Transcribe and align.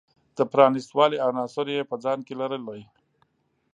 د 0.37 0.39
پرانیست 0.51 0.91
والي 0.97 1.17
عناصر 1.27 1.65
یې 1.75 1.81
په 1.89 1.95
ځان 2.03 2.19
کې 2.27 2.33
لرلی. 2.41 2.81